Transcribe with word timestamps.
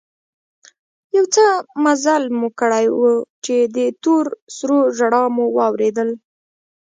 يو 1.17 1.25
څه 1.35 1.45
مزل 1.83 2.23
مو 2.39 2.47
کړى 2.59 2.85
و 2.97 3.01
چې 3.45 3.55
د 3.75 3.77
تور 4.03 4.25
سرو 4.55 4.79
ژړا 4.97 5.23
مو 5.35 5.45
واورېدل. 5.57 6.09